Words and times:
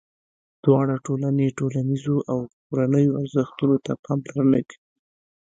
دواړه 0.63 0.95
ټولنې 1.05 1.55
ټولنیزو 1.57 2.17
او 2.31 2.39
کورنیو 2.65 3.17
ارزښتونو 3.21 3.75
ته 3.85 3.91
پاملرنه 4.03 4.59
کوي. 4.69 4.81